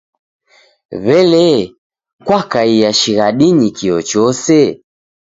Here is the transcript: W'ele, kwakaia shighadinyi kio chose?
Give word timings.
W'ele, 1.03 1.45
kwakaia 2.25 2.89
shighadinyi 2.99 3.67
kio 3.77 3.97
chose? 4.09 4.59